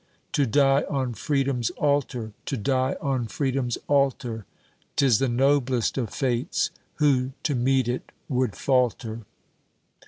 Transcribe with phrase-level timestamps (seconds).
[0.31, 4.47] To die on Freedom's Altar to die on Freedom's Altar!
[4.95, 9.19] 'Tis the noblest of fates; who to meet it would falter!